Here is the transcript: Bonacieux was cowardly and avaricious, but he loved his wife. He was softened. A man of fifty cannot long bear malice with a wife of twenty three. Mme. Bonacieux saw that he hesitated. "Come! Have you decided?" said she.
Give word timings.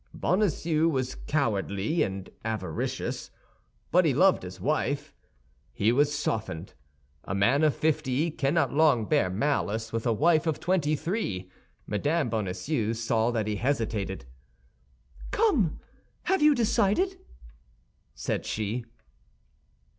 Bonacieux 0.15 0.89
was 0.89 1.13
cowardly 1.13 2.01
and 2.01 2.31
avaricious, 2.43 3.29
but 3.91 4.03
he 4.03 4.15
loved 4.15 4.41
his 4.41 4.59
wife. 4.59 5.13
He 5.73 5.91
was 5.91 6.11
softened. 6.17 6.73
A 7.25 7.35
man 7.35 7.63
of 7.63 7.75
fifty 7.75 8.31
cannot 8.31 8.73
long 8.73 9.05
bear 9.05 9.29
malice 9.29 9.93
with 9.93 10.07
a 10.07 10.11
wife 10.11 10.47
of 10.47 10.59
twenty 10.59 10.95
three. 10.95 11.51
Mme. 11.85 12.29
Bonacieux 12.31 12.93
saw 12.93 13.29
that 13.29 13.45
he 13.45 13.57
hesitated. 13.57 14.25
"Come! 15.29 15.79
Have 16.23 16.41
you 16.41 16.55
decided?" 16.55 17.19
said 18.15 18.43
she. 18.43 18.85